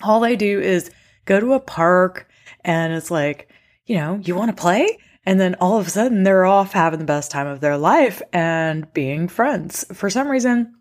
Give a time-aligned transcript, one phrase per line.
[0.02, 0.92] all they do is
[1.26, 2.30] go to a park
[2.64, 3.50] and it's like,
[3.86, 4.98] you know, you want to play?
[5.26, 8.22] And then all of a sudden they're off having the best time of their life
[8.34, 9.86] and being friends.
[9.94, 10.74] For some reason,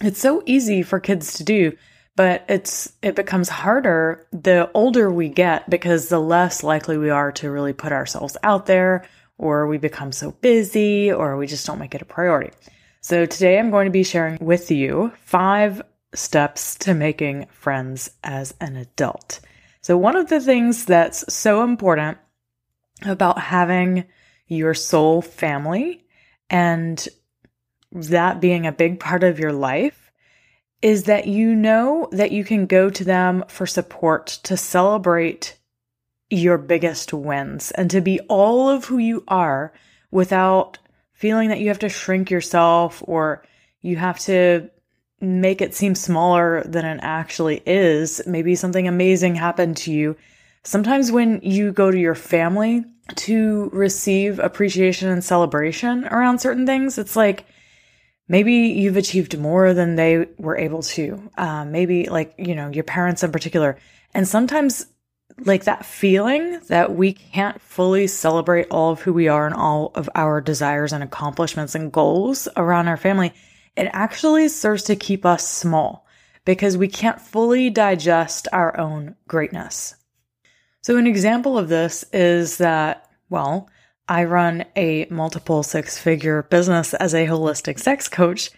[0.00, 1.76] it's so easy for kids to do,
[2.16, 7.32] but it's it becomes harder the older we get because the less likely we are
[7.32, 9.06] to really put ourselves out there
[9.38, 12.52] or we become so busy or we just don't make it a priority.
[13.00, 15.82] So today I'm going to be sharing with you 5
[16.14, 19.40] steps to making friends as an adult.
[19.86, 22.18] So, one of the things that's so important
[23.02, 24.06] about having
[24.48, 26.04] your soul family
[26.50, 27.06] and
[27.92, 30.10] that being a big part of your life
[30.82, 35.56] is that you know that you can go to them for support to celebrate
[36.30, 39.72] your biggest wins and to be all of who you are
[40.10, 40.80] without
[41.12, 43.44] feeling that you have to shrink yourself or
[43.82, 44.68] you have to
[45.20, 48.20] make it seem smaller than it actually is.
[48.26, 50.16] Maybe something amazing happened to you.
[50.62, 52.84] Sometimes when you go to your family
[53.14, 57.46] to receive appreciation and celebration around certain things, it's like
[58.28, 61.30] maybe you've achieved more than they were able to.
[61.38, 63.78] Uh, maybe like, you know, your parents in particular.
[64.12, 64.86] And sometimes
[65.44, 69.92] like that feeling that we can't fully celebrate all of who we are and all
[69.94, 73.32] of our desires and accomplishments and goals around our family
[73.76, 76.06] it actually serves to keep us small
[76.44, 79.96] because we can't fully digest our own greatness.
[80.82, 83.68] So, an example of this is that, well,
[84.08, 88.50] I run a multiple six figure business as a holistic sex coach,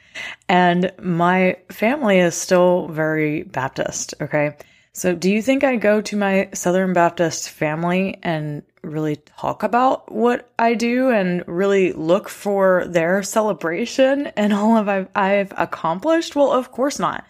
[0.49, 4.15] and my family is still very Baptist.
[4.21, 4.57] Okay.
[4.99, 10.11] So, do you think I go to my Southern Baptist family and really talk about
[10.11, 16.35] what I do and really look for their celebration and all of I've, I've accomplished?
[16.35, 17.25] Well, of course not.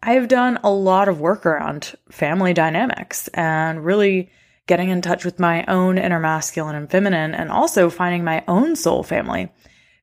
[0.00, 4.30] I've done a lot of work around family dynamics and really
[4.68, 8.76] getting in touch with my own inner masculine and feminine and also finding my own
[8.76, 9.50] soul family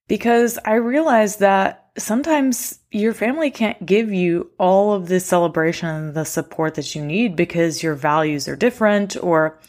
[0.10, 6.14] because I realized that sometimes your family can't give you all of the celebration and
[6.14, 9.60] the support that you need because your values are different or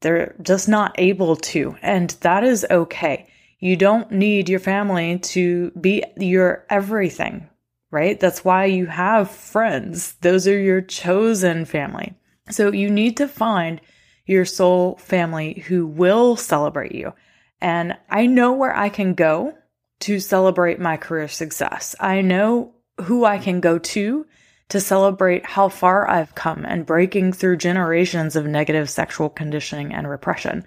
[0.00, 1.76] they're just not able to.
[1.82, 3.26] And that is okay.
[3.58, 7.48] You don't need your family to be your everything,
[7.90, 8.18] right?
[8.20, 10.14] That's why you have friends.
[10.20, 12.14] Those are your chosen family.
[12.50, 13.80] So you need to find
[14.26, 17.14] your soul family who will celebrate you.
[17.60, 19.54] And I know where I can go
[20.00, 21.94] to celebrate my career success.
[22.00, 24.26] I know who I can go to
[24.70, 30.08] to celebrate how far I've come and breaking through generations of negative sexual conditioning and
[30.08, 30.66] repression.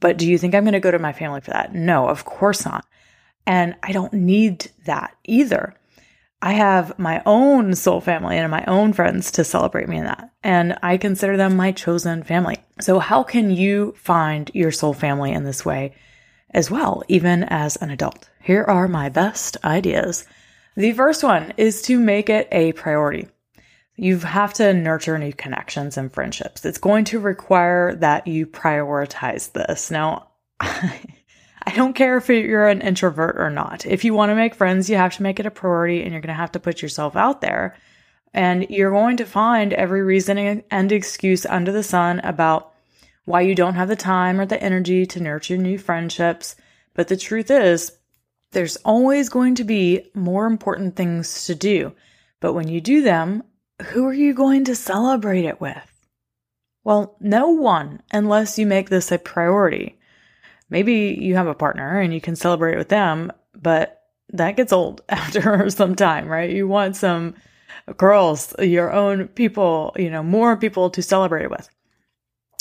[0.00, 1.74] But do you think I'm going to go to my family for that?
[1.74, 2.84] No, of course not.
[3.46, 5.74] And I don't need that either.
[6.40, 10.30] I have my own soul family and my own friends to celebrate me in that.
[10.44, 12.58] And I consider them my chosen family.
[12.80, 15.96] So, how can you find your soul family in this way
[16.50, 18.28] as well, even as an adult?
[18.42, 20.26] Here are my best ideas.
[20.76, 23.28] The first one is to make it a priority.
[23.96, 26.64] You have to nurture new connections and friendships.
[26.64, 29.90] It's going to require that you prioritize this.
[29.90, 30.28] Now,
[30.60, 33.84] I don't care if you're an introvert or not.
[33.84, 36.20] If you want to make friends, you have to make it a priority and you're
[36.20, 37.76] going to have to put yourself out there.
[38.32, 42.72] And you're going to find every reason and excuse under the sun about
[43.28, 46.56] why you don't have the time or the energy to nurture new friendships.
[46.94, 47.92] But the truth is,
[48.52, 51.92] there's always going to be more important things to do.
[52.40, 53.42] But when you do them,
[53.88, 55.76] who are you going to celebrate it with?
[56.84, 59.98] Well, no one, unless you make this a priority.
[60.70, 65.02] Maybe you have a partner and you can celebrate with them, but that gets old
[65.10, 66.48] after some time, right?
[66.48, 67.34] You want some
[67.98, 71.68] girls, your own people, you know, more people to celebrate with.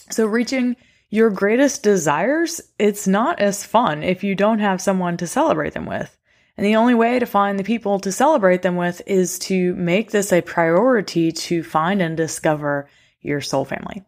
[0.10, 0.76] So reaching
[1.10, 5.86] your greatest desires, it's not as fun if you don't have someone to celebrate them
[5.86, 6.18] with.
[6.58, 10.12] And the only way to find the people to celebrate them with is to make
[10.12, 12.90] this a priority to find and discover
[13.22, 14.04] your soul family.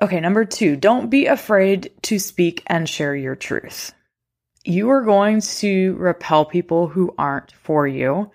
[0.00, 3.92] Okay, number two, don't be afraid to speak and share your truth.
[4.64, 8.30] You are going to repel people who aren't for you,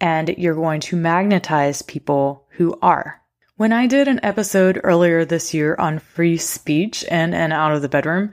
[0.00, 3.22] and you're going to magnetize people who are.
[3.58, 7.82] When I did an episode earlier this year on free speech in and out of
[7.82, 8.32] the bedroom,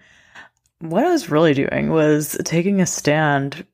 [0.77, 3.65] what I was really doing was taking a stand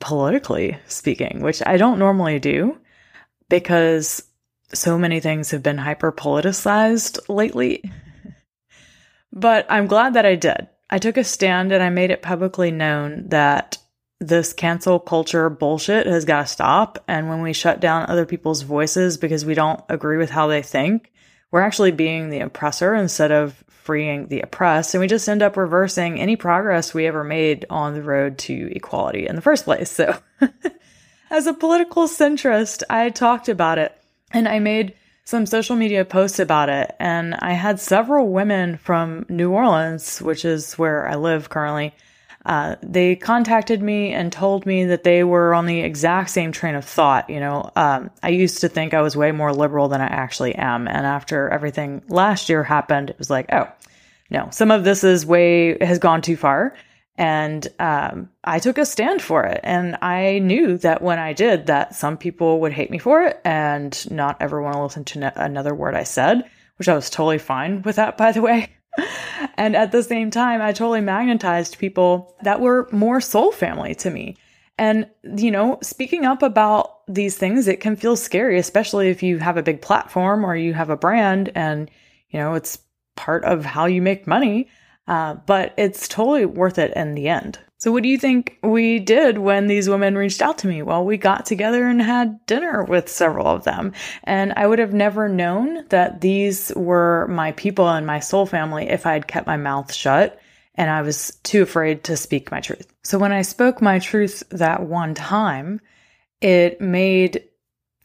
[0.00, 2.78] politically speaking, which I don't normally do
[3.48, 4.24] because
[4.72, 7.84] so many things have been hyper politicized lately.
[9.32, 10.66] but I'm glad that I did.
[10.90, 13.78] I took a stand and I made it publicly known that
[14.20, 17.02] this cancel culture bullshit has got to stop.
[17.06, 20.62] And when we shut down other people's voices because we don't agree with how they
[20.62, 21.12] think,
[21.50, 24.94] we're actually being the oppressor instead of freeing the oppressed.
[24.94, 28.70] And we just end up reversing any progress we ever made on the road to
[28.74, 29.90] equality in the first place.
[29.90, 30.18] So,
[31.30, 33.96] as a political centrist, I talked about it
[34.32, 34.94] and I made
[35.24, 36.94] some social media posts about it.
[36.98, 41.94] And I had several women from New Orleans, which is where I live currently
[42.48, 46.74] uh, they contacted me and told me that they were on the exact same train
[46.74, 47.28] of thought.
[47.28, 50.54] You know, um, I used to think I was way more liberal than I actually
[50.54, 50.88] am.
[50.88, 53.70] And after everything last year happened, it was like, oh,
[54.30, 56.74] no, some of this is way, has gone too far.
[57.18, 59.60] And um, I took a stand for it.
[59.62, 63.38] And I knew that when I did, that some people would hate me for it
[63.44, 67.38] and not ever want to listen to another word I said, which I was totally
[67.38, 68.70] fine with that, by the way
[69.56, 74.10] and at the same time, I totally magnetized people that were more soul family to
[74.10, 74.36] me.
[74.78, 79.38] And, you know, speaking up about these things, it can feel scary, especially if you
[79.38, 81.90] have a big platform or you have a brand and,
[82.30, 82.78] you know, it's
[83.16, 84.68] part of how you make money.
[85.08, 87.58] Uh, but it's totally worth it in the end.
[87.80, 90.82] So, what do you think we did when these women reached out to me?
[90.82, 93.92] Well, we got together and had dinner with several of them.
[94.24, 98.88] And I would have never known that these were my people and my soul family
[98.88, 100.40] if I had kept my mouth shut
[100.74, 102.92] and I was too afraid to speak my truth.
[103.04, 105.80] So, when I spoke my truth that one time,
[106.40, 107.44] it made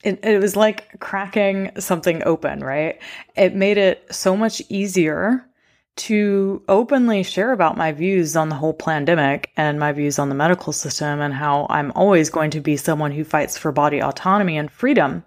[0.03, 2.99] it, it was like cracking something open, right?
[3.35, 5.47] It made it so much easier
[5.95, 10.35] to openly share about my views on the whole pandemic and my views on the
[10.35, 14.57] medical system and how I'm always going to be someone who fights for body autonomy
[14.57, 15.23] and freedom.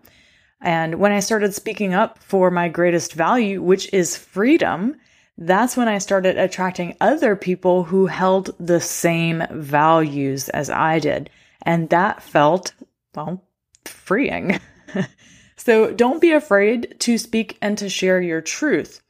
[0.60, 4.96] And when I started speaking up for my greatest value, which is freedom,
[5.38, 11.30] that's when I started attracting other people who held the same values as I did.
[11.62, 12.72] And that felt,
[13.14, 13.44] well,
[13.84, 14.58] freeing.
[15.56, 19.02] so don't be afraid to speak and to share your truth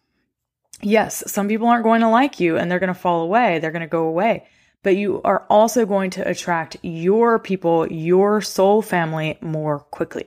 [0.83, 3.73] yes, some people aren't going to like you and they're going to fall away, they're
[3.73, 4.47] going to go away.
[4.83, 10.27] But you are also going to attract your people, your soul family more quickly.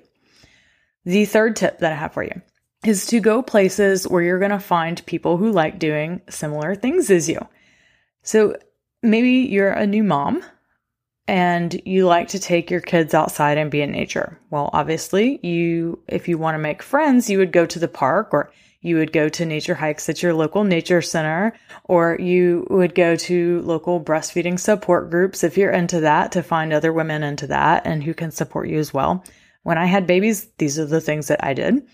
[1.06, 2.41] The third tip that I have for you
[2.86, 7.10] is to go places where you're going to find people who like doing similar things
[7.10, 7.39] as you.
[8.24, 8.58] So
[9.01, 10.44] maybe you're a new mom
[11.27, 14.39] and you like to take your kids outside and be in nature.
[14.50, 18.29] Well, obviously, you if you want to make friends, you would go to the park
[18.34, 22.95] or you would go to nature hikes at your local nature center, or you would
[22.95, 27.48] go to local breastfeeding support groups if you're into that to find other women into
[27.48, 29.24] that and who can support you as well.
[29.63, 31.86] When I had babies, these are the things that I did.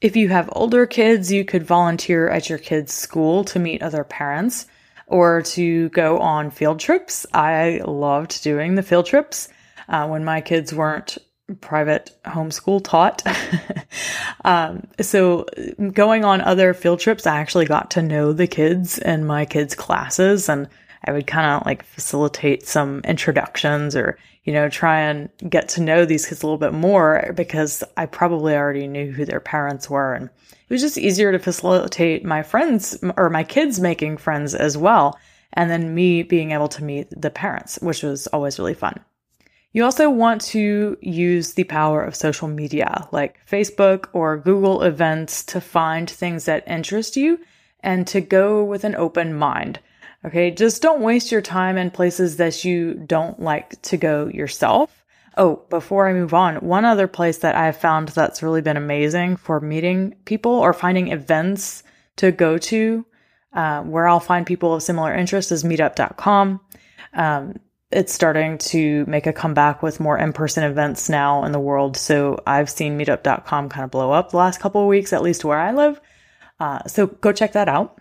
[0.00, 4.04] If you have older kids, you could volunteer at your kids' school to meet other
[4.04, 4.66] parents
[5.06, 7.26] or to go on field trips.
[7.32, 9.48] I loved doing the field trips.
[9.88, 11.16] Uh, when my kids weren't
[11.60, 13.22] private homeschool taught.
[14.44, 15.46] um, so
[15.92, 19.74] going on other field trips, I actually got to know the kids in my kids'
[19.74, 20.68] classes and
[21.04, 25.82] I would kind of like facilitate some introductions or, you know, try and get to
[25.82, 29.88] know these kids a little bit more because I probably already knew who their parents
[29.88, 30.14] were.
[30.14, 34.76] And it was just easier to facilitate my friends or my kids making friends as
[34.76, 35.18] well.
[35.54, 39.00] and then me being able to meet the parents, which was always really fun.
[39.72, 45.44] You also want to use the power of social media like Facebook or Google events
[45.44, 47.38] to find things that interest you
[47.80, 49.80] and to go with an open mind.
[50.24, 55.04] Okay, just don't waste your time in places that you don't like to go yourself.
[55.36, 59.36] Oh, before I move on, one other place that I've found that's really been amazing
[59.36, 61.84] for meeting people or finding events
[62.16, 63.06] to go to,
[63.52, 66.60] uh, where I'll find people of similar interests is meetup.com.
[67.14, 67.54] Um,
[67.90, 71.96] it's starting to make a comeback with more in-person events now in the world.
[71.96, 75.44] So I've seen meetup.com kind of blow up the last couple of weeks, at least
[75.44, 76.00] where I live.
[76.60, 77.98] Uh, so go check that out.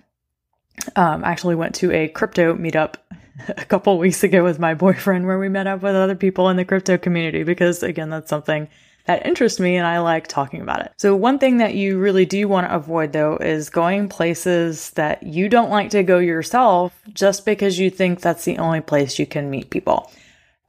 [0.95, 2.95] Um, actually went to a crypto meetup
[3.47, 6.57] a couple weeks ago with my boyfriend where we met up with other people in
[6.57, 8.67] the crypto community because again, that's something
[9.07, 10.91] that interests me and I like talking about it.
[10.97, 15.23] So one thing that you really do want to avoid though is going places that
[15.23, 19.25] you don't like to go yourself just because you think that's the only place you
[19.25, 20.11] can meet people.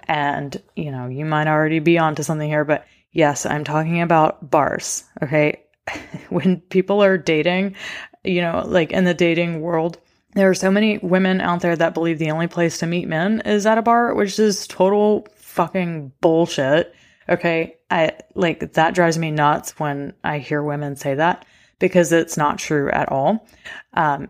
[0.07, 4.49] And, you know, you might already be onto something here, but yes, I'm talking about
[4.49, 5.04] bars.
[5.21, 5.61] Okay.
[6.28, 7.75] when people are dating,
[8.23, 9.99] you know, like in the dating world,
[10.35, 13.42] there are so many women out there that believe the only place to meet men
[13.45, 16.95] is at a bar, which is total fucking bullshit.
[17.28, 17.76] Okay.
[17.90, 21.44] I like that drives me nuts when I hear women say that
[21.78, 23.47] because it's not true at all.
[23.92, 24.28] Um,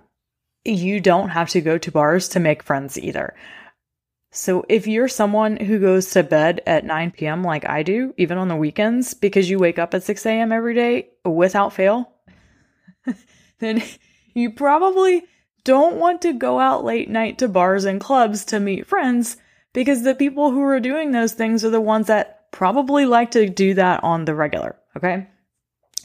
[0.65, 3.35] you don't have to go to bars to make friends either.
[4.31, 7.43] So if you're someone who goes to bed at 9 p.m.
[7.43, 10.53] like I do, even on the weekends, because you wake up at 6 a.m.
[10.53, 12.13] every day without fail,
[13.59, 13.83] then
[14.35, 15.25] you probably
[15.65, 19.39] don't want to go out late night to bars and clubs to meet friends
[19.73, 23.49] because the people who are doing those things are the ones that probably like to
[23.49, 24.77] do that on the regular.
[24.97, 25.27] Okay.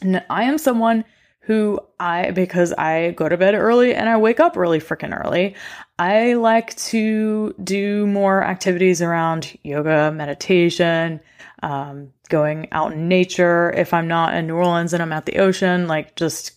[0.01, 1.05] And I am someone
[1.41, 5.55] who I, because I go to bed early and I wake up really freaking early,
[5.99, 11.19] I like to do more activities around yoga, meditation,
[11.61, 13.71] um, going out in nature.
[13.71, 16.53] If I'm not in New Orleans and I'm at the ocean, like just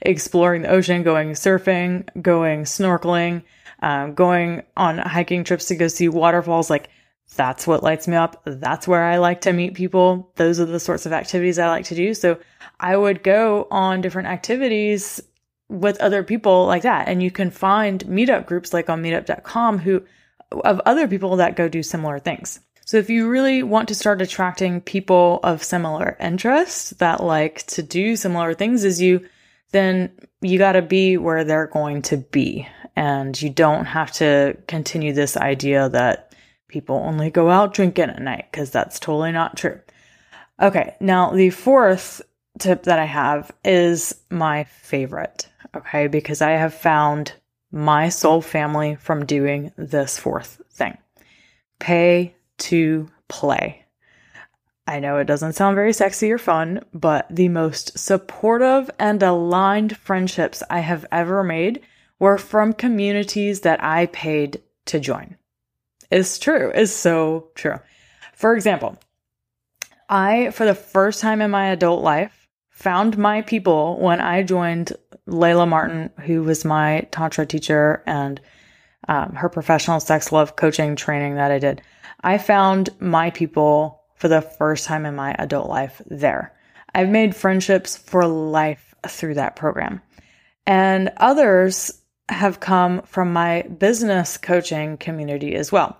[0.00, 3.42] exploring the ocean, going surfing, going snorkeling,
[3.80, 6.88] um, going on hiking trips to go see waterfalls, like
[7.36, 8.42] that's what lights me up.
[8.44, 10.32] That's where I like to meet people.
[10.36, 12.14] Those are the sorts of activities I like to do.
[12.14, 12.38] So
[12.80, 15.20] I would go on different activities
[15.68, 17.08] with other people like that.
[17.08, 20.02] And you can find meetup groups like on meetup.com who
[20.64, 22.60] of other people that go do similar things.
[22.84, 27.82] So if you really want to start attracting people of similar interests that like to
[27.82, 29.28] do similar things as you,
[29.72, 32.68] then you got to be where they're going to be.
[32.94, 36.25] And you don't have to continue this idea that
[36.68, 39.80] people only go out drinking at night because that's totally not true.
[40.60, 42.22] Okay, now the fourth
[42.58, 47.34] tip that I have is my favorite, okay, because I have found
[47.70, 50.96] my soul family from doing this fourth thing
[51.78, 53.84] pay to play.
[54.86, 59.96] I know it doesn't sound very sexy or fun, but the most supportive and aligned
[59.96, 61.82] friendships I have ever made
[62.18, 65.36] were from communities that I paid to join
[66.10, 67.78] is true, is so true.
[68.34, 68.98] For example,
[70.08, 74.92] I, for the first time in my adult life, found my people when I joined
[75.26, 78.40] Layla Martin, who was my Tantra teacher and
[79.08, 81.82] um, her professional sex love coaching training that I did.
[82.20, 86.54] I found my people for the first time in my adult life there.
[86.94, 90.00] I've made friendships for life through that program.
[90.66, 95.96] And others have come from my business coaching community as well.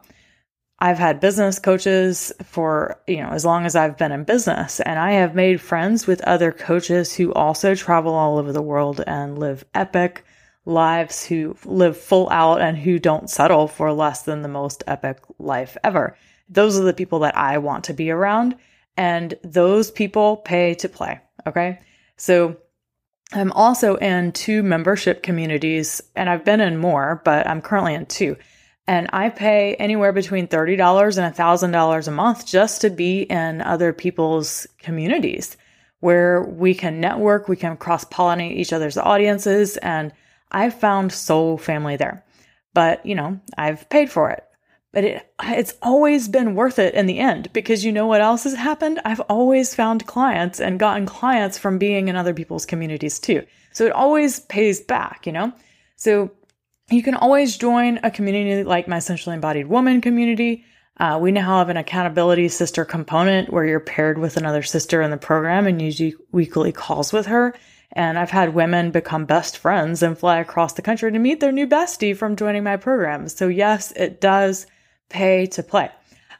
[0.78, 4.98] I've had business coaches for, you know, as long as I've been in business and
[4.98, 9.38] I have made friends with other coaches who also travel all over the world and
[9.38, 10.24] live epic
[10.66, 15.20] lives, who live full out and who don't settle for less than the most epic
[15.38, 16.16] life ever.
[16.48, 18.56] Those are the people that I want to be around
[18.98, 21.20] and those people pay to play.
[21.46, 21.80] Okay.
[22.16, 22.56] So
[23.32, 28.06] I'm also in two membership communities and I've been in more, but I'm currently in
[28.06, 28.36] two.
[28.88, 33.92] And I pay anywhere between $30 and $1,000 a month just to be in other
[33.92, 35.56] people's communities
[35.98, 39.76] where we can network, we can cross pollinate each other's audiences.
[39.78, 40.12] And
[40.52, 42.24] I've found soul family there.
[42.74, 44.45] But, you know, I've paid for it.
[44.96, 48.44] But it, it's always been worth it in the end because you know what else
[48.44, 48.98] has happened?
[49.04, 53.44] I've always found clients and gotten clients from being in other people's communities too.
[53.72, 55.52] So it always pays back, you know?
[55.96, 56.30] So
[56.88, 60.64] you can always join a community like my Sensually Embodied Woman community.
[60.96, 65.10] Uh, we now have an accountability sister component where you're paired with another sister in
[65.10, 67.54] the program and you do weekly calls with her.
[67.92, 71.52] And I've had women become best friends and fly across the country to meet their
[71.52, 73.28] new bestie from joining my program.
[73.28, 74.66] So, yes, it does
[75.08, 75.90] pay to play.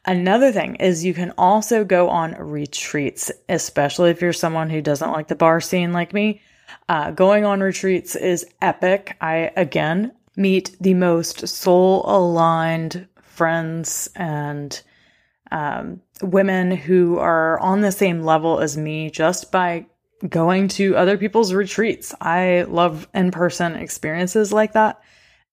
[0.04, 5.10] Another thing is you can also go on retreats, especially if you're someone who doesn't
[5.10, 6.40] like the bar scene like me.
[6.88, 9.16] Uh, going on retreats is epic.
[9.20, 14.80] I, again, meet the most soul aligned friends and
[15.50, 19.86] um, women who are on the same level as me just by
[20.28, 22.14] going to other people's retreats.
[22.20, 25.00] I love in person experiences like that.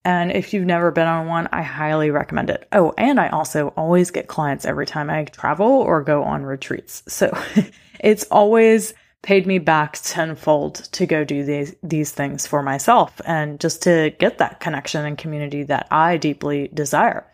[0.06, 2.68] And if you've never been on one, I highly recommend it.
[2.74, 7.04] Oh, and I also always get clients every time I travel or go on retreats.
[7.08, 7.38] So
[8.00, 13.60] it's always paid me back tenfold to go do these, these things for myself and
[13.62, 17.26] just to get that connection and community that I deeply desire.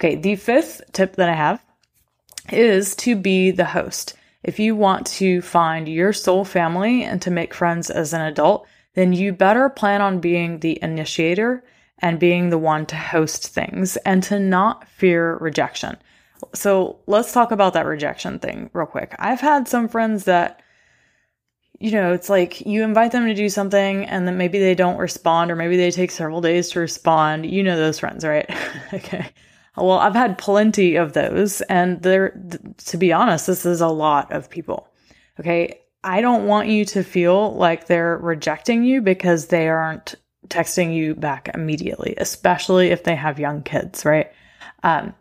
[0.00, 0.16] Okay.
[0.16, 1.64] The fifth tip that I have
[2.50, 4.16] is to be the host.
[4.42, 8.66] If you want to find your soul family and to make friends as an adult,
[8.94, 11.62] then you better plan on being the initiator
[12.02, 15.96] and being the one to host things and to not fear rejection.
[16.54, 19.14] So let's talk about that rejection thing real quick.
[19.18, 20.60] I've had some friends that,
[21.78, 24.98] you know, it's like you invite them to do something and then maybe they don't
[24.98, 27.46] respond or maybe they take several days to respond.
[27.46, 28.50] You know those friends, right?
[28.92, 29.30] okay.
[29.76, 31.60] Well, I've had plenty of those.
[31.62, 32.38] And there,
[32.86, 34.88] to be honest, this is a lot of people.
[35.40, 35.78] Okay.
[36.04, 40.16] I don't want you to feel like they're rejecting you because they aren't
[40.48, 44.32] texting you back immediately, especially if they have young kids, right?
[44.82, 45.14] Um,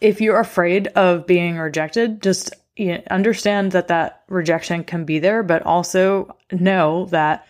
[0.00, 5.18] if you're afraid of being rejected, just you know, understand that that rejection can be
[5.18, 7.46] there, but also know that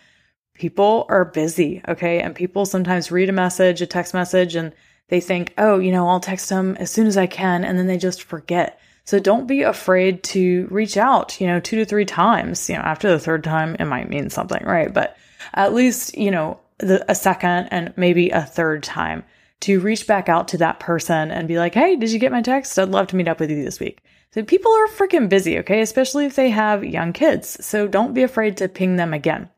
[0.53, 2.19] people are busy, okay?
[2.19, 4.73] And people sometimes read a message, a text message, and
[5.07, 7.87] they think, oh, you know, I'll text them as soon as I can, and then
[7.87, 8.79] they just forget.
[9.05, 12.69] So don't be afraid to reach out, you know, two to three times.
[12.69, 14.93] You know, after the third time, it might mean something, right?
[14.93, 15.17] But
[15.53, 19.23] at least, you know, the, a second and maybe a third time
[19.61, 22.41] to reach back out to that person and be like, hey, did you get my
[22.41, 22.77] text?
[22.77, 24.03] I'd love to meet up with you this week.
[24.33, 25.81] So people are freaking busy, okay?
[25.81, 27.63] Especially if they have young kids.
[27.63, 29.49] So don't be afraid to ping them again.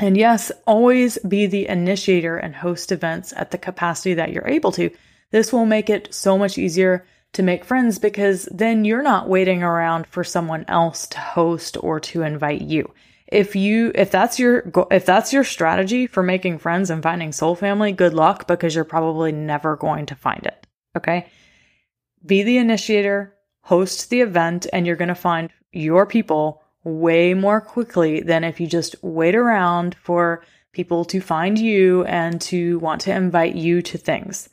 [0.00, 4.72] And yes, always be the initiator and host events at the capacity that you're able
[4.72, 4.90] to.
[5.30, 9.62] This will make it so much easier to make friends because then you're not waiting
[9.62, 12.92] around for someone else to host or to invite you.
[13.34, 17.56] If you if that's your if that's your strategy for making friends and finding soul
[17.56, 20.66] family, good luck because you're probably never going to find it.
[20.96, 21.26] Okay?
[22.24, 27.60] Be the initiator, host the event and you're going to find your people way more
[27.60, 33.00] quickly than if you just wait around for people to find you and to want
[33.00, 34.48] to invite you to things.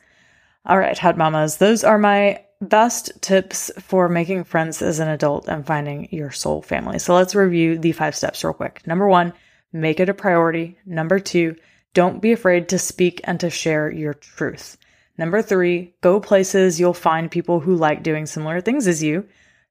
[0.66, 5.48] All right, hot mamas, those are my best tips for making friends as an adult
[5.48, 6.98] and finding your soul family.
[6.98, 8.86] So let's review the five steps real quick.
[8.86, 9.32] Number one,
[9.72, 10.78] make it a priority.
[10.86, 11.56] Number two,
[11.94, 14.78] don't be afraid to speak and to share your truth.
[15.18, 19.26] Number three, go places you'll find people who like doing similar things as you.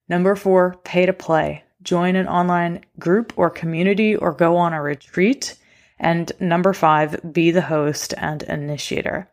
[0.08, 4.82] Number four, pay to play join an online group or community, or go on a
[4.82, 5.58] retreat.
[6.00, 9.30] And number five, be the host and initiator.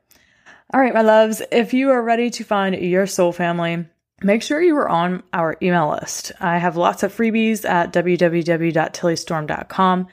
[0.72, 3.86] All right, my loves, if you are ready to find your soul family,
[4.22, 6.32] make sure you are on our email list.
[6.40, 10.08] I have lots of freebies at www.tillystorm.com.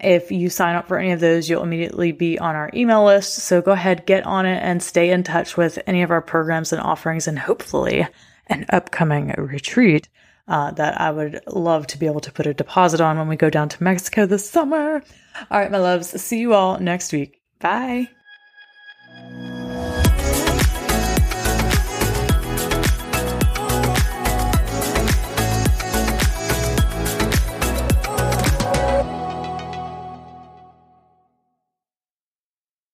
[0.00, 3.34] If you sign up for any of those, you'll immediately be on our email list.
[3.34, 6.72] So go ahead, get on it, and stay in touch with any of our programs
[6.72, 8.08] and offerings, and hopefully
[8.48, 10.08] an upcoming retreat
[10.48, 13.36] uh, that I would love to be able to put a deposit on when we
[13.36, 15.04] go down to Mexico this summer.
[15.50, 17.40] All right, my loves, see you all next week.
[17.60, 18.08] Bye.